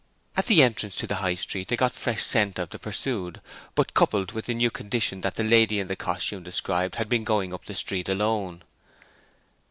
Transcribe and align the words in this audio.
At 0.35 0.47
the 0.47 0.63
entrance 0.63 0.95
to 0.95 1.05
the 1.05 1.17
High 1.17 1.35
Street 1.35 1.67
they 1.67 1.75
got 1.75 1.91
fresh 1.93 2.23
scent 2.23 2.57
of 2.57 2.71
the 2.71 2.79
pursued, 2.79 3.39
but 3.75 3.93
coupled 3.93 4.31
with 4.31 4.47
the 4.47 4.55
new 4.55 4.71
condition 4.71 5.21
that 5.21 5.35
the 5.35 5.43
lady 5.43 5.79
in 5.79 5.89
the 5.89 5.95
costume 5.95 6.41
described 6.41 6.95
had 6.95 7.07
been 7.07 7.23
going 7.23 7.53
up 7.53 7.65
the 7.65 7.75
street 7.75 8.09
alone. 8.09 8.63